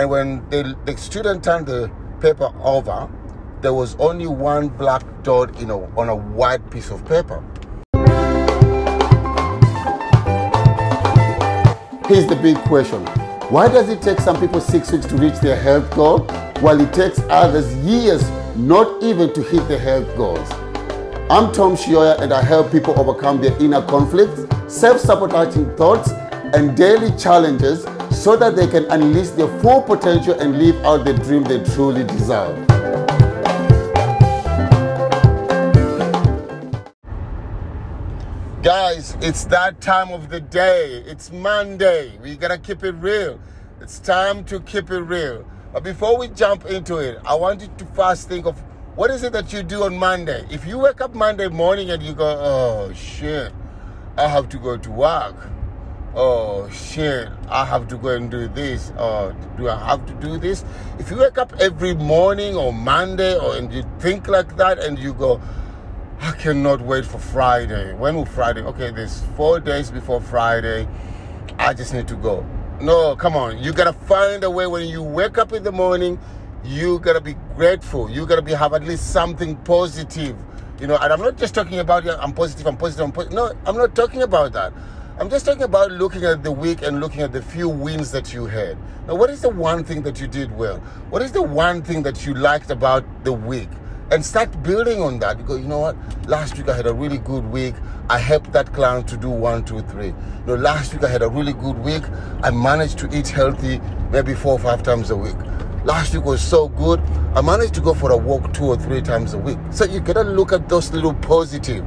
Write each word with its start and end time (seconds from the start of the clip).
And 0.00 0.08
when 0.08 0.48
the, 0.48 0.74
the 0.86 0.96
student 0.96 1.44
turned 1.44 1.66
the 1.66 1.90
paper 2.22 2.50
over, 2.62 3.06
there 3.60 3.74
was 3.74 3.96
only 3.96 4.26
one 4.26 4.68
black 4.68 5.04
dot 5.22 5.60
you 5.60 5.66
know, 5.66 5.92
on 5.94 6.08
a 6.08 6.16
white 6.16 6.70
piece 6.70 6.90
of 6.90 7.06
paper. 7.06 7.44
Here's 12.08 12.26
the 12.26 12.38
big 12.40 12.56
question. 12.60 13.04
Why 13.52 13.68
does 13.68 13.90
it 13.90 14.00
take 14.00 14.20
some 14.20 14.40
people 14.40 14.62
six 14.62 14.90
weeks 14.90 15.04
to 15.04 15.16
reach 15.16 15.38
their 15.40 15.60
health 15.60 15.94
goal 15.94 16.20
while 16.60 16.80
it 16.80 16.94
takes 16.94 17.18
others 17.28 17.70
years 17.84 18.26
not 18.56 19.02
even 19.02 19.34
to 19.34 19.42
hit 19.42 19.68
their 19.68 19.78
health 19.78 20.08
goals? 20.16 20.50
I'm 21.28 21.52
Tom 21.52 21.76
Shioya 21.76 22.20
and 22.20 22.32
I 22.32 22.42
help 22.42 22.72
people 22.72 22.98
overcome 22.98 23.42
their 23.42 23.54
inner 23.62 23.82
conflicts, 23.82 24.46
self-sabotaging 24.66 25.76
thoughts, 25.76 26.10
and 26.54 26.74
daily 26.74 27.14
challenges 27.18 27.84
so 28.10 28.36
that 28.36 28.56
they 28.56 28.66
can 28.66 28.84
unleash 28.90 29.30
their 29.30 29.48
full 29.60 29.82
potential 29.82 30.38
and 30.40 30.58
live 30.58 30.76
out 30.84 31.04
the 31.04 31.14
dream 31.14 31.44
they 31.44 31.62
truly 31.74 32.04
deserve. 32.04 32.66
Guys, 38.62 39.16
it's 39.22 39.44
that 39.46 39.80
time 39.80 40.10
of 40.10 40.28
the 40.28 40.38
day. 40.38 41.02
It's 41.06 41.32
Monday. 41.32 42.18
We 42.22 42.36
gotta 42.36 42.58
keep 42.58 42.84
it 42.84 42.92
real. 42.96 43.40
It's 43.80 43.98
time 43.98 44.44
to 44.44 44.60
keep 44.60 44.90
it 44.90 45.00
real. 45.00 45.46
But 45.72 45.82
before 45.82 46.18
we 46.18 46.28
jump 46.28 46.66
into 46.66 46.98
it, 46.98 47.18
I 47.24 47.34
want 47.36 47.62
you 47.62 47.68
to 47.78 47.84
first 47.86 48.28
think 48.28 48.44
of 48.44 48.58
what 48.96 49.10
is 49.10 49.22
it 49.22 49.32
that 49.32 49.52
you 49.52 49.62
do 49.62 49.84
on 49.84 49.96
Monday? 49.96 50.44
If 50.50 50.66
you 50.66 50.78
wake 50.78 51.00
up 51.00 51.14
Monday 51.14 51.48
morning 51.48 51.90
and 51.90 52.02
you 52.02 52.12
go, 52.12 52.26
oh 52.26 52.92
shit, 52.92 53.52
I 54.18 54.28
have 54.28 54.50
to 54.50 54.58
go 54.58 54.76
to 54.76 54.90
work. 54.90 55.36
Oh 56.12 56.68
shit, 56.70 57.28
I 57.48 57.64
have 57.64 57.86
to 57.86 57.96
go 57.96 58.08
and 58.08 58.28
do 58.28 58.48
this. 58.48 58.92
Or 58.98 59.34
do 59.56 59.68
I 59.68 59.78
have 59.78 60.04
to 60.06 60.14
do 60.14 60.38
this? 60.38 60.64
If 60.98 61.08
you 61.10 61.18
wake 61.18 61.38
up 61.38 61.52
every 61.60 61.94
morning 61.94 62.56
or 62.56 62.72
Monday 62.72 63.38
or 63.38 63.54
and 63.56 63.72
you 63.72 63.84
think 64.00 64.26
like 64.26 64.56
that 64.56 64.80
and 64.80 64.98
you 64.98 65.14
go, 65.14 65.40
I 66.20 66.32
cannot 66.32 66.80
wait 66.80 67.06
for 67.06 67.18
Friday. 67.18 67.94
When 67.94 68.16
will 68.16 68.24
Friday? 68.24 68.62
Okay, 68.62 68.90
there's 68.90 69.22
four 69.36 69.60
days 69.60 69.92
before 69.92 70.20
Friday. 70.20 70.88
I 71.60 71.74
just 71.74 71.94
need 71.94 72.08
to 72.08 72.16
go. 72.16 72.44
No, 72.80 73.14
come 73.14 73.36
on. 73.36 73.62
You 73.62 73.72
gotta 73.72 73.92
find 73.92 74.42
a 74.42 74.50
way 74.50 74.66
when 74.66 74.88
you 74.88 75.04
wake 75.04 75.38
up 75.38 75.52
in 75.52 75.62
the 75.62 75.72
morning. 75.72 76.18
You 76.64 76.98
gotta 76.98 77.20
be 77.20 77.34
grateful. 77.54 78.10
You 78.10 78.26
gotta 78.26 78.42
be 78.42 78.52
have 78.52 78.72
at 78.74 78.82
least 78.82 79.12
something 79.12 79.54
positive. 79.58 80.36
You 80.80 80.88
know, 80.88 80.96
and 80.96 81.12
I'm 81.12 81.20
not 81.20 81.36
just 81.36 81.54
talking 81.54 81.78
about 81.78 82.04
I'm 82.08 82.32
positive, 82.32 82.66
I'm 82.66 82.76
positive, 82.76 83.04
I'm 83.06 83.12
positive. 83.12 83.36
No, 83.36 83.52
I'm 83.64 83.76
not 83.76 83.94
talking 83.94 84.22
about 84.22 84.52
that. 84.54 84.72
I'm 85.20 85.28
just 85.28 85.44
talking 85.44 85.64
about 85.64 85.92
looking 85.92 86.24
at 86.24 86.42
the 86.42 86.50
week 86.50 86.80
and 86.80 86.98
looking 86.98 87.20
at 87.20 87.30
the 87.30 87.42
few 87.42 87.68
wins 87.68 88.10
that 88.12 88.32
you 88.32 88.46
had. 88.46 88.78
Now, 89.06 89.16
what 89.16 89.28
is 89.28 89.42
the 89.42 89.50
one 89.50 89.84
thing 89.84 90.00
that 90.04 90.18
you 90.18 90.26
did 90.26 90.50
well? 90.56 90.78
What 91.10 91.20
is 91.20 91.30
the 91.30 91.42
one 91.42 91.82
thing 91.82 92.02
that 92.04 92.24
you 92.24 92.32
liked 92.32 92.70
about 92.70 93.04
the 93.22 93.34
week? 93.34 93.68
and 94.10 94.26
start 94.26 94.60
building 94.64 95.00
on 95.00 95.20
that. 95.20 95.38
Because 95.38 95.60
you 95.60 95.68
know 95.68 95.78
what? 95.78 95.96
Last 96.26 96.58
week 96.58 96.68
I 96.68 96.74
had 96.74 96.86
a 96.88 96.92
really 96.92 97.18
good 97.18 97.44
week. 97.44 97.76
I 98.08 98.18
helped 98.18 98.50
that 98.52 98.72
client 98.72 99.06
to 99.08 99.16
do 99.16 99.30
one, 99.30 99.64
two, 99.64 99.82
three. 99.82 100.06
You 100.06 100.14
know, 100.46 100.54
last 100.56 100.92
week 100.92 101.04
I 101.04 101.08
had 101.08 101.22
a 101.22 101.28
really 101.28 101.52
good 101.52 101.78
week. 101.78 102.02
I 102.42 102.50
managed 102.50 102.98
to 102.98 103.16
eat 103.16 103.28
healthy 103.28 103.80
maybe 104.10 104.34
four 104.34 104.54
or 104.54 104.58
five 104.58 104.82
times 104.82 105.10
a 105.10 105.16
week. 105.16 105.36
Last 105.84 106.12
week 106.12 106.24
was 106.24 106.42
so 106.42 106.68
good. 106.70 106.98
I 107.36 107.40
managed 107.40 107.74
to 107.74 107.80
go 107.80 107.94
for 107.94 108.10
a 108.10 108.16
walk 108.16 108.52
two 108.52 108.64
or 108.64 108.76
three 108.76 109.00
times 109.00 109.34
a 109.34 109.38
week. 109.38 109.58
So 109.70 109.84
you 109.84 110.00
gotta 110.00 110.24
look 110.24 110.52
at 110.52 110.68
those 110.68 110.90
little 110.92 111.14
positive. 111.14 111.86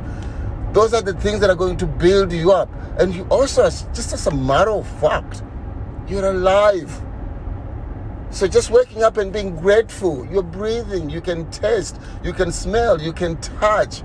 Those 0.74 0.94
are 0.96 1.02
the 1.02 1.14
things 1.14 1.40
that 1.42 1.50
are 1.52 1.56
going 1.56 1.78
to 1.78 1.86
build 1.86 2.34
you 2.34 2.52
up. 2.52 2.70
And 3.00 3.14
you 3.14 3.26
also, 3.30 3.64
just 3.64 4.12
as 4.12 4.26
a 4.28 4.32
matter 4.32 4.72
of 4.72 4.88
fact, 5.00 5.44
you're 6.08 6.32
alive. 6.32 7.02
So 8.32 8.48
just 8.48 8.72
waking 8.72 9.04
up 9.04 9.18
and 9.18 9.32
being 9.32 9.56
grateful, 9.56 10.26
you're 10.26 10.42
breathing, 10.42 11.12
you 11.12 11.22
can 11.22 11.50
taste, 11.52 12.02
you 12.24 12.34
can 12.34 12.52
smell, 12.52 13.00
you 13.00 13.14
can 13.14 13.40
touch. 13.42 14.02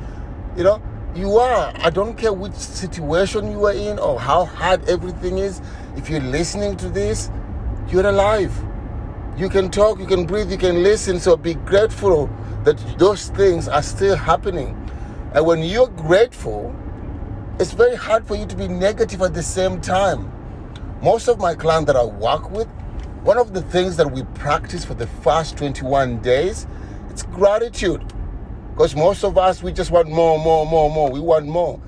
You 0.56 0.64
know, 0.64 0.82
you 1.14 1.38
are. 1.38 1.72
I 1.76 1.88
don't 1.88 2.16
care 2.16 2.34
which 2.34 2.52
situation 2.52 3.50
you 3.50 3.64
are 3.64 3.72
in 3.72 3.98
or 3.98 4.20
how 4.20 4.44
hard 4.44 4.86
everything 4.88 5.38
is. 5.38 5.62
If 5.96 6.10
you're 6.10 6.20
listening 6.20 6.76
to 6.76 6.90
this, 6.90 7.30
you're 7.88 8.06
alive. 8.06 8.54
You 9.38 9.48
can 9.48 9.70
talk, 9.70 9.98
you 9.98 10.06
can 10.06 10.26
breathe, 10.26 10.50
you 10.50 10.58
can 10.58 10.82
listen. 10.82 11.18
So 11.18 11.36
be 11.36 11.54
grateful 11.54 12.28
that 12.64 12.76
those 12.98 13.30
things 13.30 13.68
are 13.68 13.82
still 13.82 14.16
happening. 14.16 14.87
And 15.34 15.44
when 15.44 15.62
you're 15.62 15.88
grateful, 15.88 16.74
it's 17.60 17.72
very 17.72 17.96
hard 17.96 18.26
for 18.26 18.34
you 18.34 18.46
to 18.46 18.56
be 18.56 18.66
negative 18.66 19.20
at 19.20 19.34
the 19.34 19.42
same 19.42 19.80
time. 19.80 20.32
Most 21.02 21.28
of 21.28 21.38
my 21.38 21.54
clients 21.54 21.86
that 21.88 21.96
I 21.96 22.04
work 22.04 22.50
with, 22.50 22.66
one 23.22 23.36
of 23.36 23.52
the 23.52 23.60
things 23.60 23.96
that 23.96 24.10
we 24.10 24.22
practice 24.34 24.86
for 24.86 24.94
the 24.94 25.06
first 25.06 25.58
21 25.58 26.20
days, 26.22 26.66
it's 27.10 27.24
gratitude. 27.24 28.02
Because 28.72 28.96
most 28.96 29.22
of 29.22 29.36
us, 29.36 29.62
we 29.62 29.70
just 29.70 29.90
want 29.90 30.08
more, 30.08 30.38
more, 30.38 30.64
more, 30.64 30.90
more. 30.90 31.10
We 31.10 31.20
want 31.20 31.46
more. 31.46 31.80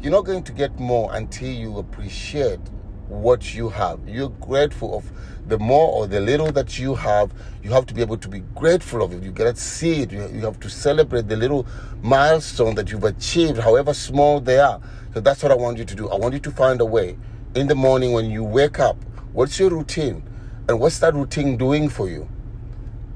You're 0.00 0.12
not 0.12 0.24
going 0.24 0.44
to 0.44 0.52
get 0.52 0.78
more 0.78 1.12
until 1.12 1.50
you 1.50 1.78
appreciate 1.78 2.60
what 3.08 3.54
you 3.54 3.68
have. 3.68 4.08
You're 4.08 4.30
grateful 4.30 4.96
of 4.96 5.10
the 5.48 5.58
more 5.58 5.92
or 5.92 6.06
the 6.06 6.20
little 6.20 6.50
that 6.52 6.78
you 6.78 6.94
have. 6.94 7.32
You 7.62 7.70
have 7.70 7.86
to 7.86 7.94
be 7.94 8.00
able 8.00 8.16
to 8.18 8.28
be 8.28 8.40
grateful 8.54 9.02
of 9.02 9.12
it. 9.12 9.22
You 9.22 9.30
gotta 9.30 9.56
see 9.56 10.02
it. 10.02 10.12
You 10.12 10.40
have 10.40 10.60
to 10.60 10.70
celebrate 10.70 11.28
the 11.28 11.36
little 11.36 11.66
milestone 12.02 12.74
that 12.76 12.90
you've 12.90 13.04
achieved, 13.04 13.58
however 13.58 13.94
small 13.94 14.40
they 14.40 14.58
are. 14.58 14.80
So 15.14 15.20
that's 15.20 15.42
what 15.42 15.52
I 15.52 15.54
want 15.54 15.78
you 15.78 15.84
to 15.84 15.94
do. 15.94 16.08
I 16.08 16.16
want 16.16 16.34
you 16.34 16.40
to 16.40 16.50
find 16.50 16.80
a 16.80 16.84
way 16.84 17.16
in 17.54 17.66
the 17.66 17.74
morning 17.74 18.12
when 18.12 18.30
you 18.30 18.44
wake 18.44 18.78
up. 18.78 18.96
What's 19.32 19.58
your 19.58 19.70
routine? 19.70 20.22
And 20.68 20.80
what's 20.80 20.98
that 20.98 21.14
routine 21.14 21.56
doing 21.56 21.88
for 21.88 22.08
you? 22.08 22.28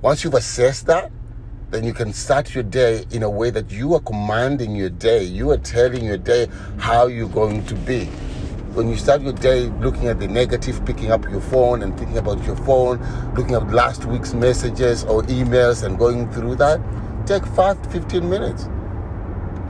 Once 0.02 0.24
you've 0.24 0.34
assessed 0.34 0.86
that, 0.86 1.10
then 1.70 1.84
you 1.84 1.92
can 1.92 2.12
start 2.12 2.54
your 2.54 2.64
day 2.64 3.04
in 3.10 3.22
a 3.22 3.30
way 3.30 3.50
that 3.50 3.70
you 3.70 3.94
are 3.94 4.00
commanding 4.00 4.74
your 4.74 4.90
day. 4.90 5.22
You 5.22 5.50
are 5.50 5.58
telling 5.58 6.04
your 6.04 6.16
day 6.16 6.48
how 6.78 7.06
you're 7.06 7.28
going 7.28 7.64
to 7.66 7.74
be. 7.74 8.08
When 8.72 8.88
you 8.88 8.94
start 8.96 9.20
your 9.22 9.32
day 9.32 9.62
looking 9.80 10.06
at 10.06 10.20
the 10.20 10.28
negative, 10.28 10.84
picking 10.86 11.10
up 11.10 11.24
your 11.28 11.40
phone 11.40 11.82
and 11.82 11.98
thinking 11.98 12.18
about 12.18 12.44
your 12.44 12.54
phone, 12.54 13.00
looking 13.34 13.56
at 13.56 13.68
last 13.72 14.04
week's 14.04 14.32
messages 14.32 15.02
or 15.02 15.24
emails 15.24 15.82
and 15.82 15.98
going 15.98 16.30
through 16.30 16.54
that, 16.56 16.80
take 17.26 17.44
five, 17.46 17.84
15 17.90 18.30
minutes. 18.30 18.68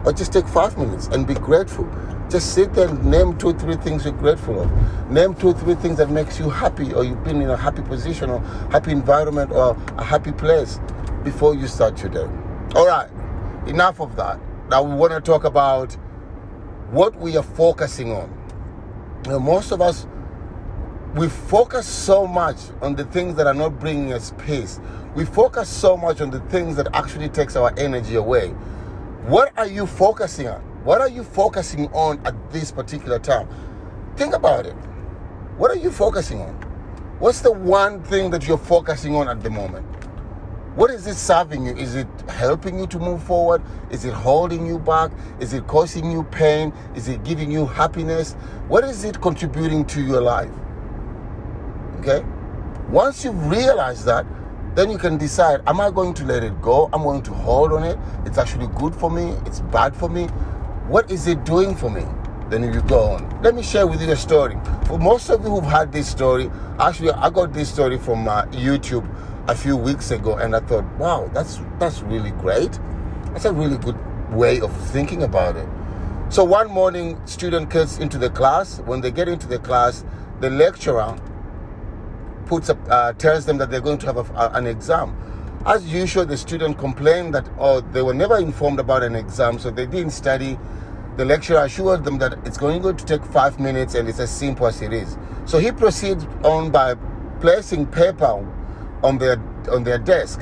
Or 0.04 0.12
just 0.12 0.34
take 0.34 0.46
five 0.46 0.76
minutes 0.76 1.06
and 1.06 1.26
be 1.26 1.32
grateful. 1.32 1.88
Just 2.28 2.52
sit 2.54 2.74
there 2.74 2.88
and 2.88 3.02
name 3.06 3.38
two, 3.38 3.54
three 3.54 3.76
things 3.76 4.04
you're 4.04 4.12
grateful 4.12 4.60
of. 4.60 5.10
Name 5.10 5.34
two, 5.34 5.54
three 5.54 5.76
things 5.76 5.96
that 5.96 6.10
makes 6.10 6.38
you 6.38 6.50
happy 6.50 6.92
or 6.92 7.02
you've 7.02 7.24
been 7.24 7.40
in 7.40 7.48
a 7.48 7.56
happy 7.56 7.80
position 7.80 8.28
or 8.28 8.40
happy 8.70 8.92
environment 8.92 9.50
or 9.50 9.78
a 9.96 10.04
happy 10.04 10.32
place 10.32 10.78
before 11.24 11.54
you 11.54 11.66
start 11.68 11.98
your 12.02 12.10
day. 12.10 12.28
All 12.74 12.86
right, 12.86 13.08
enough 13.66 13.98
of 13.98 14.14
that. 14.16 14.38
Now 14.68 14.82
we 14.82 14.94
want 14.94 15.12
to 15.14 15.22
talk 15.22 15.44
about 15.44 15.94
what 16.90 17.16
we 17.16 17.38
are 17.38 17.42
focusing 17.42 18.12
on. 18.12 18.39
Now, 19.26 19.38
most 19.38 19.70
of 19.70 19.82
us, 19.82 20.06
we 21.14 21.28
focus 21.28 21.86
so 21.86 22.26
much 22.26 22.56
on 22.80 22.94
the 22.94 23.04
things 23.04 23.34
that 23.34 23.46
are 23.46 23.54
not 23.54 23.78
bringing 23.78 24.12
us 24.12 24.32
peace. 24.46 24.80
We 25.14 25.24
focus 25.24 25.68
so 25.68 25.96
much 25.96 26.20
on 26.20 26.30
the 26.30 26.40
things 26.48 26.76
that 26.76 26.88
actually 26.94 27.28
takes 27.28 27.56
our 27.56 27.74
energy 27.76 28.14
away. 28.14 28.48
What 29.26 29.52
are 29.58 29.66
you 29.66 29.86
focusing 29.86 30.48
on? 30.48 30.60
What 30.84 31.00
are 31.00 31.08
you 31.08 31.22
focusing 31.22 31.88
on 31.92 32.24
at 32.24 32.34
this 32.52 32.72
particular 32.72 33.18
time? 33.18 33.48
Think 34.16 34.34
about 34.34 34.64
it. 34.64 34.74
What 35.58 35.70
are 35.70 35.76
you 35.76 35.90
focusing 35.90 36.40
on? 36.40 36.54
What's 37.18 37.40
the 37.40 37.52
one 37.52 38.02
thing 38.04 38.30
that 38.30 38.46
you're 38.48 38.56
focusing 38.56 39.14
on 39.14 39.28
at 39.28 39.42
the 39.42 39.50
moment? 39.50 39.84
What 40.76 40.92
is 40.92 41.08
it 41.08 41.16
serving 41.16 41.66
you? 41.66 41.74
Is 41.74 41.96
it 41.96 42.06
helping 42.28 42.78
you 42.78 42.86
to 42.88 42.98
move 43.00 43.24
forward? 43.24 43.60
Is 43.90 44.04
it 44.04 44.14
holding 44.14 44.64
you 44.64 44.78
back? 44.78 45.10
Is 45.40 45.52
it 45.52 45.66
causing 45.66 46.12
you 46.12 46.22
pain? 46.22 46.72
Is 46.94 47.08
it 47.08 47.24
giving 47.24 47.50
you 47.50 47.66
happiness? 47.66 48.34
What 48.68 48.84
is 48.84 49.02
it 49.02 49.20
contributing 49.20 49.84
to 49.86 50.00
your 50.00 50.20
life? 50.20 50.52
Okay? 51.98 52.24
Once 52.88 53.24
you 53.24 53.32
realize 53.32 54.04
that, 54.04 54.24
then 54.76 54.90
you 54.92 54.98
can 54.98 55.18
decide 55.18 55.60
am 55.66 55.80
I 55.80 55.90
going 55.90 56.14
to 56.14 56.24
let 56.24 56.44
it 56.44 56.62
go? 56.62 56.88
I'm 56.92 57.02
going 57.02 57.22
to 57.22 57.34
hold 57.34 57.72
on 57.72 57.82
it. 57.82 57.98
It's 58.24 58.38
actually 58.38 58.68
good 58.78 58.94
for 58.94 59.10
me. 59.10 59.32
It's 59.46 59.58
bad 59.58 59.96
for 59.96 60.08
me. 60.08 60.26
What 60.86 61.10
is 61.10 61.26
it 61.26 61.42
doing 61.44 61.74
for 61.74 61.90
me? 61.90 62.04
Then 62.48 62.62
you 62.62 62.80
go 62.82 63.02
on. 63.10 63.42
Let 63.42 63.56
me 63.56 63.62
share 63.62 63.88
with 63.88 64.00
you 64.00 64.10
a 64.12 64.16
story. 64.16 64.56
For 64.86 64.98
most 64.98 65.30
of 65.30 65.42
you 65.42 65.50
who've 65.50 65.64
had 65.64 65.92
this 65.92 66.08
story, 66.08 66.48
actually, 66.78 67.10
I 67.10 67.28
got 67.30 67.52
this 67.52 67.72
story 67.72 67.98
from 67.98 68.28
uh, 68.28 68.44
YouTube 68.46 69.04
a 69.50 69.54
few 69.54 69.76
weeks 69.76 70.12
ago, 70.12 70.36
and 70.36 70.54
I 70.54 70.60
thought, 70.60 70.84
wow, 70.96 71.28
that's 71.34 71.60
that's 71.78 72.02
really 72.02 72.30
great. 72.30 72.78
That's 73.32 73.44
a 73.44 73.52
really 73.52 73.78
good 73.78 73.98
way 74.32 74.60
of 74.60 74.74
thinking 74.90 75.22
about 75.22 75.56
it. 75.56 75.68
So 76.28 76.44
one 76.44 76.70
morning, 76.70 77.20
student 77.26 77.70
gets 77.70 77.98
into 77.98 78.16
the 78.16 78.30
class. 78.30 78.78
When 78.80 79.00
they 79.00 79.10
get 79.10 79.28
into 79.28 79.48
the 79.48 79.58
class, 79.58 80.04
the 80.40 80.50
lecturer 80.50 81.18
puts 82.46 82.70
up, 82.70 82.78
uh, 82.88 83.12
tells 83.14 83.44
them 83.46 83.58
that 83.58 83.70
they're 83.70 83.80
going 83.80 83.98
to 83.98 84.06
have 84.06 84.16
a, 84.16 84.32
a, 84.34 84.50
an 84.54 84.66
exam. 84.66 85.16
As 85.66 85.92
usual, 85.92 86.24
the 86.24 86.36
student 86.36 86.78
complained 86.78 87.34
that 87.34 87.48
oh, 87.58 87.80
they 87.80 88.02
were 88.02 88.14
never 88.14 88.38
informed 88.38 88.78
about 88.78 89.02
an 89.02 89.16
exam, 89.16 89.58
so 89.58 89.70
they 89.70 89.86
didn't 89.86 90.12
study 90.12 90.56
the 91.16 91.24
lecturer 91.24 91.64
assured 91.64 92.04
them 92.04 92.18
that 92.18 92.38
it's 92.46 92.56
going 92.56 92.82
to 92.82 93.04
take 93.04 93.22
five 93.26 93.58
minutes 93.60 93.94
and 93.94 94.08
it's 94.08 94.20
as 94.20 94.30
simple 94.30 94.66
as 94.66 94.80
it 94.80 94.92
is. 94.92 95.18
So 95.44 95.58
he 95.58 95.72
proceeds 95.72 96.24
on 96.44 96.70
by 96.70 96.94
placing 97.40 97.86
paper 97.88 98.46
on 99.02 99.18
their 99.18 99.40
on 99.70 99.84
their 99.84 99.98
desk. 99.98 100.40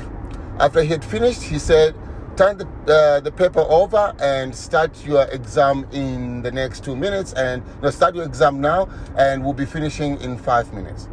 After 0.59 0.81
he 0.81 0.89
had 0.89 1.03
finished, 1.05 1.43
he 1.43 1.59
said, 1.59 1.95
"Turn 2.35 2.57
the 2.57 2.67
uh, 2.87 3.19
the 3.19 3.31
paper 3.31 3.61
over 3.61 4.13
and 4.19 4.53
start 4.55 5.05
your 5.05 5.23
exam 5.25 5.85
in 5.91 6.41
the 6.41 6.51
next 6.51 6.83
two 6.83 6.95
minutes, 6.95 7.33
and 7.33 7.63
you 7.63 7.81
know, 7.83 7.89
start 7.89 8.15
your 8.15 8.25
exam 8.25 8.59
now, 8.61 8.89
and 9.17 9.43
we'll 9.43 9.53
be 9.53 9.65
finishing 9.65 10.19
in 10.21 10.37
five 10.37 10.73
minutes." 10.73 11.07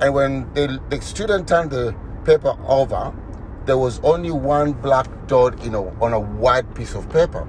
And 0.00 0.14
when 0.14 0.52
the, 0.54 0.80
the 0.88 1.00
student 1.02 1.46
turned 1.46 1.70
the 1.70 1.94
paper 2.24 2.56
over, 2.66 3.12
there 3.66 3.76
was 3.76 4.00
only 4.00 4.30
one 4.30 4.72
black 4.72 5.06
dot, 5.26 5.62
you 5.62 5.70
know, 5.70 5.94
on 6.00 6.14
a 6.14 6.18
white 6.18 6.74
piece 6.74 6.94
of 6.94 7.08
paper. 7.10 7.46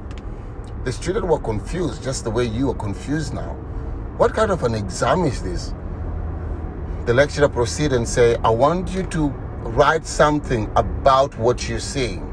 The 0.83 0.91
student 0.91 1.27
were 1.27 1.39
confused, 1.39 2.03
just 2.03 2.23
the 2.23 2.29
way 2.31 2.43
you 2.43 2.69
are 2.71 2.75
confused 2.75 3.33
now. 3.33 3.53
What 4.17 4.33
kind 4.33 4.51
of 4.51 4.63
an 4.63 4.75
exam 4.75 5.23
is 5.23 5.41
this? 5.41 5.73
The 7.05 7.15
lecturer 7.15 7.49
proceeded 7.49 7.93
and 7.93 8.07
say, 8.07 8.35
I 8.43 8.51
want 8.51 8.91
you 8.93 9.01
to 9.07 9.29
write 9.73 10.05
something 10.05 10.69
about 10.75 11.35
what 11.39 11.67
you're 11.67 11.79
seeing. 11.79 12.31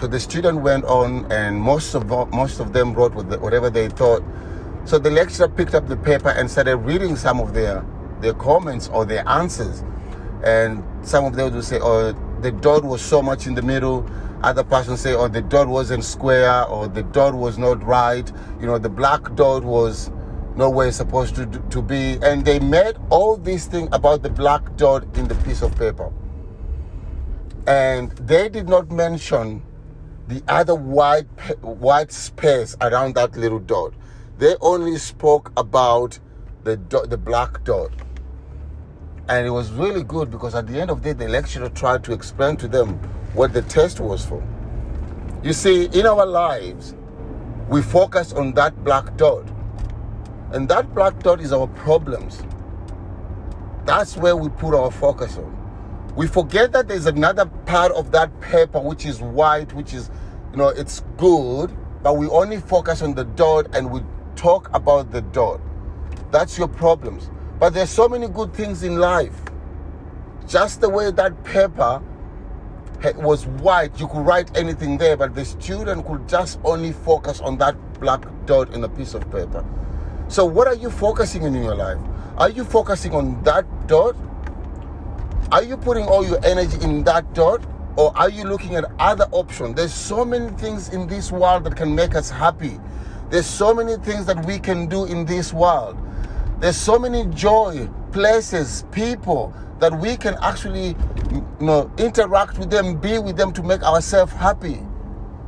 So 0.00 0.06
the 0.06 0.18
student 0.18 0.62
went 0.62 0.84
on, 0.86 1.30
and 1.30 1.60
most 1.60 1.94
of 1.94 2.08
most 2.32 2.58
of 2.58 2.72
them 2.72 2.94
wrote 2.94 3.14
whatever 3.14 3.68
they 3.68 3.88
thought. 3.88 4.22
So 4.86 4.98
the 4.98 5.10
lecturer 5.10 5.48
picked 5.48 5.74
up 5.74 5.88
the 5.88 5.96
paper 5.96 6.30
and 6.30 6.50
started 6.50 6.76
reading 6.78 7.16
some 7.16 7.38
of 7.38 7.52
their 7.52 7.84
their 8.22 8.32
comments 8.32 8.88
or 8.88 9.04
their 9.04 9.28
answers. 9.28 9.84
And 10.42 10.82
some 11.02 11.26
of 11.26 11.36
them 11.36 11.52
would 11.52 11.64
say, 11.64 11.78
"Oh, 11.78 12.14
the 12.40 12.52
dot 12.52 12.82
was 12.82 13.02
so 13.02 13.20
much 13.20 13.46
in 13.46 13.54
the 13.54 13.62
middle." 13.62 14.06
Other 14.42 14.64
person 14.64 14.96
say, 14.96 15.14
"Oh, 15.14 15.28
the 15.28 15.42
dot 15.42 15.68
wasn't 15.68 16.04
square," 16.04 16.64
or 16.64 16.88
"The 16.88 17.02
dot 17.02 17.34
was 17.34 17.58
not 17.58 17.84
right." 17.86 18.30
You 18.58 18.66
know, 18.66 18.78
the 18.78 18.88
black 18.90 19.34
dot 19.34 19.64
was 19.64 20.10
nowhere 20.56 20.90
supposed 20.92 21.34
to 21.36 21.46
to 21.46 21.82
be. 21.82 22.18
And 22.22 22.44
they 22.44 22.58
made 22.58 22.96
all 23.10 23.36
these 23.36 23.66
things 23.66 23.88
about 23.92 24.22
the 24.22 24.30
black 24.30 24.76
dot 24.76 25.04
in 25.16 25.28
the 25.28 25.34
piece 25.36 25.62
of 25.62 25.76
paper 25.76 26.12
and 27.66 28.12
they 28.12 28.48
did 28.48 28.68
not 28.68 28.90
mention 28.90 29.62
the 30.28 30.42
other 30.48 30.74
white 30.74 31.26
white 31.62 32.12
space 32.12 32.76
around 32.80 33.14
that 33.14 33.36
little 33.36 33.58
dot. 33.58 33.92
They 34.38 34.54
only 34.60 34.98
spoke 34.98 35.52
about 35.56 36.18
the 36.64 36.76
dot, 36.76 37.10
the 37.10 37.16
black 37.16 37.64
dot. 37.64 37.90
And 39.28 39.46
it 39.46 39.50
was 39.50 39.72
really 39.72 40.04
good 40.04 40.30
because 40.30 40.54
at 40.54 40.68
the 40.68 40.80
end 40.80 40.90
of 40.90 41.02
the 41.02 41.12
day, 41.14 41.24
the 41.24 41.30
lecturer 41.30 41.68
tried 41.68 42.04
to 42.04 42.12
explain 42.12 42.56
to 42.58 42.68
them 42.68 42.94
what 43.34 43.52
the 43.52 43.62
test 43.62 43.98
was 43.98 44.24
for. 44.24 44.42
You 45.42 45.52
see, 45.52 45.86
in 45.86 46.06
our 46.06 46.24
lives, 46.24 46.94
we 47.68 47.82
focus 47.82 48.32
on 48.32 48.52
that 48.54 48.84
black 48.84 49.16
dot. 49.16 49.44
And 50.52 50.68
that 50.68 50.94
black 50.94 51.18
dot 51.22 51.40
is 51.40 51.52
our 51.52 51.66
problems. 51.66 52.42
That's 53.84 54.16
where 54.16 54.36
we 54.36 54.48
put 54.48 54.74
our 54.74 54.90
focus 54.90 55.36
on 55.36 55.56
we 56.16 56.26
forget 56.26 56.72
that 56.72 56.88
there's 56.88 57.04
another 57.04 57.44
part 57.66 57.92
of 57.92 58.10
that 58.12 58.40
paper 58.40 58.80
which 58.80 59.04
is 59.04 59.20
white, 59.20 59.72
which 59.74 59.92
is, 59.92 60.10
you 60.50 60.56
know, 60.56 60.68
it's 60.68 61.04
good, 61.18 61.76
but 62.02 62.16
we 62.16 62.26
only 62.28 62.56
focus 62.56 63.02
on 63.02 63.14
the 63.14 63.24
dot 63.24 63.66
and 63.76 63.90
we 63.90 64.00
talk 64.34 64.70
about 64.74 65.12
the 65.12 65.20
dot. 65.20 65.60
That's 66.32 66.56
your 66.56 66.68
problems. 66.68 67.30
But 67.60 67.74
there's 67.74 67.90
so 67.90 68.08
many 68.08 68.28
good 68.28 68.54
things 68.54 68.82
in 68.82 68.96
life. 68.96 69.38
Just 70.48 70.80
the 70.80 70.88
way 70.88 71.10
that 71.10 71.44
paper 71.44 72.02
was 73.16 73.46
white, 73.46 74.00
you 74.00 74.08
could 74.08 74.24
write 74.24 74.56
anything 74.56 74.96
there, 74.96 75.18
but 75.18 75.34
the 75.34 75.44
student 75.44 76.06
could 76.06 76.26
just 76.26 76.58
only 76.64 76.92
focus 76.92 77.40
on 77.40 77.58
that 77.58 77.76
black 78.00 78.24
dot 78.46 78.72
in 78.72 78.82
a 78.84 78.88
piece 78.88 79.12
of 79.12 79.22
paper. 79.30 79.62
So, 80.28 80.44
what 80.44 80.66
are 80.66 80.74
you 80.74 80.90
focusing 80.90 81.44
on 81.44 81.54
in 81.54 81.62
your 81.62 81.76
life? 81.76 81.98
Are 82.36 82.50
you 82.50 82.64
focusing 82.64 83.14
on 83.14 83.42
that 83.44 83.64
dot 83.86 84.16
are 85.52 85.62
you 85.62 85.76
putting 85.76 86.06
all 86.06 86.26
your 86.26 86.44
energy 86.44 86.76
in 86.82 87.04
that 87.04 87.32
dot? 87.32 87.64
Or 87.96 88.16
are 88.18 88.28
you 88.28 88.44
looking 88.44 88.74
at 88.74 88.84
other 88.98 89.26
options? 89.30 89.76
There's 89.76 89.94
so 89.94 90.24
many 90.24 90.50
things 90.56 90.88
in 90.88 91.06
this 91.06 91.30
world 91.30 91.64
that 91.64 91.76
can 91.76 91.94
make 91.94 92.16
us 92.16 92.28
happy. 92.28 92.80
There's 93.30 93.46
so 93.46 93.72
many 93.72 93.96
things 93.96 94.26
that 94.26 94.44
we 94.44 94.58
can 94.58 94.86
do 94.86 95.04
in 95.04 95.24
this 95.24 95.52
world. 95.52 95.96
There's 96.58 96.76
so 96.76 96.98
many 96.98 97.26
joy, 97.26 97.88
places, 98.10 98.84
people 98.90 99.54
that 99.78 99.96
we 99.98 100.16
can 100.16 100.36
actually 100.42 100.96
you 101.30 101.46
know, 101.60 101.90
interact 101.96 102.58
with 102.58 102.70
them, 102.70 102.96
be 102.96 103.18
with 103.18 103.36
them 103.36 103.52
to 103.52 103.62
make 103.62 103.82
ourselves 103.82 104.32
happy. 104.32 104.80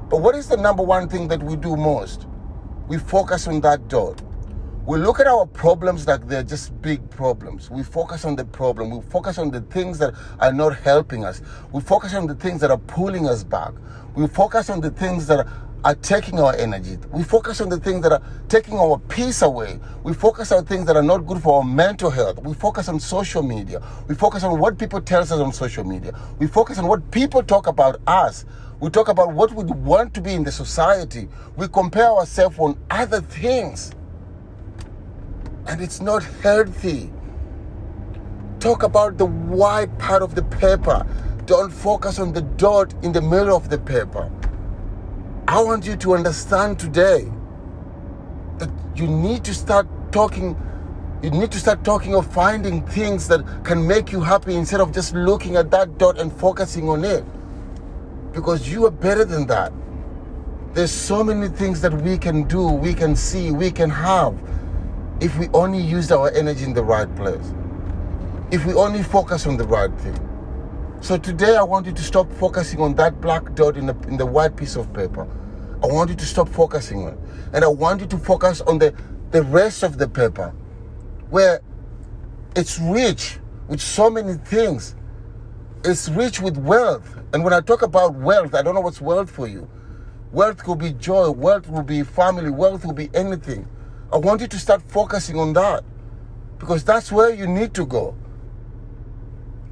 But 0.09 0.23
what 0.23 0.37
is 0.37 0.47
the 0.49 0.57
number 0.57 0.83
one 0.85 1.09
thing 1.09 1.27
that 1.29 1.43
we 1.43 1.57
do 1.57 1.77
most? 1.77 2.27
We 2.87 2.99
focus 2.99 3.49
on 3.49 3.61
that 3.63 3.89
dot 3.89 4.23
we 4.89 4.97
look 4.97 5.21
at 5.21 5.27
our 5.27 5.45
problems 5.45 6.07
like 6.07 6.27
they're 6.29 6.43
just 6.43 6.81
big 6.81 7.11
problems. 7.11 7.71
We 7.71 7.83
focus 7.83 8.25
on 8.25 8.37
the 8.37 8.47
problem. 8.47 8.89
We 8.89 9.03
focus 9.03 9.37
on 9.37 9.51
the 9.51 9.61
things 9.61 9.99
that 9.99 10.15
are 10.41 10.51
not 10.51 10.79
helping 10.79 11.27
us. 11.27 11.43
We 11.73 11.83
focus 11.83 12.15
on 12.15 12.27
the 12.27 12.35
things 12.35 12.63
that 12.63 12.71
are 12.71 12.79
pulling 12.79 13.29
us 13.29 13.45
back. 13.45 13.75
We 14.17 14.27
focus 14.29 14.71
on 14.71 14.81
the 14.81 14.89
things 14.89 15.27
that 15.27 15.47
are 15.85 15.95
taking 15.97 16.41
our 16.41 16.57
energy. 16.57 16.97
We 17.13 17.23
focus 17.23 17.61
on 17.61 17.69
the 17.69 17.79
things 17.79 18.03
that 18.03 18.13
are 18.13 18.23
taking 18.49 18.79
our 18.79 18.97
peace 18.97 19.43
away. 19.43 19.79
We 20.05 20.15
focus 20.15 20.53
on 20.53 20.65
things 20.65 20.87
that 20.87 20.97
are 20.97 21.03
not 21.03 21.27
good 21.27 21.43
for 21.43 21.59
our 21.59 21.65
mental 21.65 22.09
health. 22.09 22.39
We 22.43 22.55
focus 22.55 22.89
on 22.89 22.99
social 22.99 23.43
media. 23.43 23.83
We 24.07 24.15
focus 24.15 24.43
on 24.43 24.59
what 24.59 24.79
people 24.79 25.03
tell 25.03 25.21
us 25.21 25.31
on 25.33 25.53
social 25.53 25.85
media. 25.85 26.19
We 26.39 26.47
focus 26.47 26.79
on 26.79 26.87
what 26.87 27.11
people 27.11 27.43
talk 27.43 27.67
about 27.67 28.01
us. 28.07 28.47
We 28.81 28.89
talk 28.89 29.09
about 29.09 29.35
what 29.35 29.53
we 29.53 29.65
want 29.65 30.15
to 30.15 30.23
be 30.23 30.33
in 30.33 30.45
the 30.45 30.53
society. 30.53 31.29
We 31.57 31.69
compare 31.69 32.09
ourselves 32.09 32.59
on 32.59 32.79
other 32.89 33.21
things 33.21 33.93
and 35.69 35.83
it's 35.83 36.01
not 36.01 36.25
healthy. 36.43 37.11
Talk 38.59 38.83
about 38.83 39.19
the 39.19 39.27
white 39.27 39.97
part 39.99 40.23
of 40.23 40.35
the 40.35 40.43
paper. 40.43 41.07
Don't 41.45 41.71
focus 41.71 42.19
on 42.19 42.33
the 42.33 42.41
dot 42.41 42.93
in 43.05 43.13
the 43.13 43.21
middle 43.21 43.55
of 43.55 43.69
the 43.69 43.79
paper. 43.79 44.31
I 45.47 45.63
want 45.63 45.87
you 45.87 45.95
to 45.97 46.15
understand 46.15 46.79
today 46.79 47.31
that 48.59 48.71
you 48.97 49.07
need 49.07 49.45
to 49.45 49.55
start 49.55 49.87
talking 50.11 50.57
you 51.23 51.31
need 51.33 51.51
to 51.51 51.59
start 51.59 51.83
talking 51.83 52.15
of 52.15 52.33
finding 52.33 52.87
things 52.87 53.27
that 53.27 53.45
can 53.65 53.85
make 53.85 54.13
you 54.13 54.21
happy 54.21 54.55
instead 54.55 54.81
of 54.81 54.93
just 54.93 55.15
looking 55.15 55.57
at 55.57 55.69
that 55.73 55.99
dot 55.99 56.21
and 56.21 56.33
focusing 56.33 56.89
on 56.89 57.05
it. 57.05 57.25
Because 58.33 58.71
you 58.71 58.87
are 58.87 58.93
better 58.93 59.25
than 59.25 59.45
that. 59.49 59.73
There's 60.75 60.93
so 60.93 61.25
many 61.25 61.49
things 61.49 61.81
that 61.81 61.93
we 61.93 62.19
can 62.19 62.45
do, 62.45 62.69
we 62.69 62.95
can 62.95 63.17
see, 63.17 63.51
we 63.51 63.73
can 63.73 63.91
have 63.91 64.39
if 65.21 65.37
we 65.39 65.49
only 65.49 65.81
used 65.81 66.13
our 66.13 66.31
energy 66.31 66.65
in 66.65 66.73
the 66.73 66.83
right 66.83 67.13
place, 67.17 67.53
if 68.51 68.65
we 68.65 68.75
only 68.75 69.03
focus 69.03 69.47
on 69.47 69.57
the 69.57 69.65
right 69.65 69.93
thing. 70.01 70.17
So 71.01 71.17
today 71.17 71.57
I 71.57 71.63
want 71.63 71.87
you 71.87 71.93
to 71.93 72.03
stop 72.03 72.33
focusing 72.33 72.81
on 72.81 72.95
that 72.97 73.21
black 73.21 73.55
dot 73.55 73.77
in 73.77 73.87
the, 73.87 73.97
in 74.09 74.17
the 74.17 74.27
white 74.27 74.57
piece 74.57 74.77
of 74.77 74.93
paper. 74.93 75.29
I 75.83 75.87
want 75.87 76.11
you 76.11 76.17
to 76.17 76.27
stop 76.27 76.49
focusing 76.49 77.05
on 77.05 77.13
it. 77.13 77.19
And 77.53 77.65
I 77.65 77.69
want 77.69 78.01
you 78.01 78.07
to 78.09 78.19
focus 78.19 78.61
on 78.63 78.79
the, 78.79 78.95
the 79.31 79.43
rest 79.43 79.83
of 79.83 79.99
the 79.99 80.09
paper 80.09 80.53
where 81.31 81.61
it's 82.57 82.79
rich 82.79 83.39
with 83.69 83.81
so 83.81 84.11
many 84.11 84.35
things. 84.35 84.97
It's 85.85 86.09
rich 86.09 86.41
with 86.41 86.57
wealth. 86.57 87.17
And 87.33 87.45
when 87.45 87.53
I 87.53 87.61
talk 87.61 87.83
about 87.83 88.15
wealth, 88.15 88.55
I 88.55 88.63
don't 88.63 88.75
know 88.75 88.81
what's 88.81 89.01
wealth 89.01 89.31
for 89.31 89.47
you. 89.47 89.69
Wealth 90.33 90.63
could 90.65 90.79
be 90.79 90.93
joy, 90.93 91.31
wealth 91.31 91.69
will 91.69 91.83
be 91.83 92.03
family, 92.03 92.51
wealth 92.51 92.85
will 92.85 92.93
be 92.93 93.09
anything. 93.15 93.69
I 94.11 94.17
want 94.17 94.41
you 94.41 94.47
to 94.49 94.59
start 94.59 94.81
focusing 94.83 95.39
on 95.39 95.53
that 95.53 95.85
because 96.59 96.83
that's 96.83 97.13
where 97.13 97.33
you 97.33 97.47
need 97.47 97.75
to 97.75 97.85
go. 97.85 98.17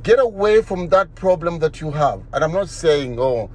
Get 0.03 0.21
away 0.21 0.61
from 0.61 0.89
that 0.91 1.15
problem 1.15 1.59
that 1.61 1.81
you 1.81 1.91
have. 1.91 2.23
And 2.35 2.45
I'm 2.45 2.53
not 2.53 2.69
saying, 2.69 3.19
oh, 3.19 3.51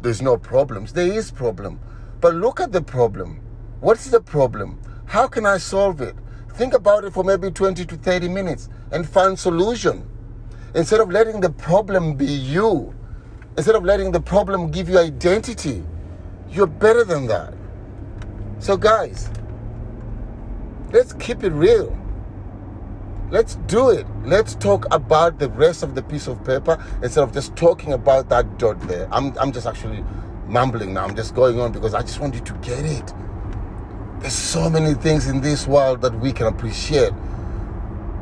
there's 0.00 0.22
no 0.22 0.38
problems. 0.38 0.94
There 0.94 1.06
is 1.06 1.30
problem. 1.30 1.78
But 2.20 2.34
look 2.34 2.60
at 2.60 2.72
the 2.72 2.80
problem. 2.80 3.40
What's 3.80 4.10
the 4.10 4.20
problem? 4.20 4.80
How 5.04 5.28
can 5.28 5.44
I 5.44 5.58
solve 5.58 6.00
it? 6.00 6.16
Think 6.54 6.72
about 6.72 7.04
it 7.04 7.12
for 7.12 7.22
maybe 7.22 7.50
20 7.50 7.84
to 7.84 7.96
30 7.96 8.28
minutes 8.28 8.70
and 8.90 9.06
find 9.06 9.38
solution. 9.38 10.08
Instead 10.74 11.00
of 11.00 11.10
letting 11.10 11.40
the 11.40 11.50
problem 11.50 12.16
be 12.16 12.24
you, 12.24 12.94
instead 13.58 13.74
of 13.74 13.84
letting 13.84 14.12
the 14.12 14.20
problem 14.20 14.70
give 14.70 14.88
you 14.88 14.98
identity, 14.98 15.84
you're 16.50 16.66
better 16.66 17.04
than 17.04 17.26
that. 17.26 17.52
So 18.58 18.78
guys, 18.78 19.30
Let's 20.92 21.12
keep 21.14 21.42
it 21.42 21.50
real. 21.50 21.96
Let's 23.30 23.56
do 23.66 23.90
it. 23.90 24.06
Let's 24.24 24.54
talk 24.54 24.86
about 24.92 25.40
the 25.40 25.50
rest 25.50 25.82
of 25.82 25.96
the 25.96 26.02
piece 26.02 26.28
of 26.28 26.44
paper 26.44 26.82
instead 27.02 27.24
of 27.24 27.32
just 27.32 27.56
talking 27.56 27.92
about 27.92 28.28
that 28.28 28.56
dot 28.56 28.80
there. 28.82 29.08
I'm, 29.12 29.36
I'm 29.38 29.50
just 29.50 29.66
actually 29.66 30.04
mumbling 30.46 30.94
now. 30.94 31.04
I'm 31.04 31.16
just 31.16 31.34
going 31.34 31.58
on 31.58 31.72
because 31.72 31.92
I 31.92 32.02
just 32.02 32.20
want 32.20 32.34
you 32.34 32.40
to 32.40 32.52
get 32.54 32.84
it. 32.84 33.12
There's 34.20 34.32
so 34.32 34.70
many 34.70 34.94
things 34.94 35.26
in 35.26 35.40
this 35.40 35.66
world 35.66 36.02
that 36.02 36.18
we 36.20 36.32
can 36.32 36.46
appreciate. 36.46 37.12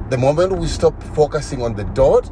The 0.09 0.17
moment 0.17 0.53
we 0.53 0.67
stop 0.67 1.01
focusing 1.03 1.61
on 1.61 1.75
the 1.75 1.85
dot, 1.85 2.31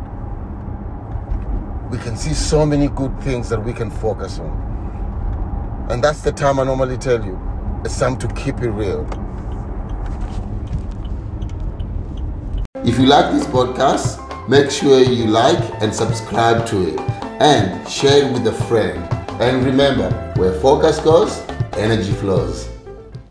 we 1.90 1.98
can 1.98 2.16
see 2.16 2.32
so 2.32 2.64
many 2.64 2.88
good 2.88 3.20
things 3.20 3.50
that 3.50 3.62
we 3.62 3.74
can 3.74 3.90
focus 3.90 4.38
on. 4.38 5.86
And 5.90 6.02
that's 6.02 6.22
the 6.22 6.32
time 6.32 6.58
I 6.58 6.64
normally 6.64 6.96
tell 6.96 7.22
you 7.22 7.38
it's 7.84 7.98
time 7.98 8.16
to 8.16 8.28
keep 8.28 8.60
it 8.62 8.70
real. 8.70 9.06
If 12.84 12.98
you 12.98 13.06
like 13.06 13.32
this 13.32 13.46
podcast, 13.46 14.18
make 14.48 14.68
sure 14.68 15.00
you 15.00 15.26
like 15.26 15.62
and 15.80 15.94
subscribe 15.94 16.66
to 16.66 16.88
it 16.88 16.98
and 17.40 17.88
share 17.88 18.26
it 18.26 18.32
with 18.32 18.44
a 18.48 18.52
friend. 18.66 18.98
And 19.40 19.64
remember, 19.64 20.10
where 20.34 20.52
focus 20.54 20.98
goes, 20.98 21.38
energy 21.74 22.12
flows. 22.12 22.71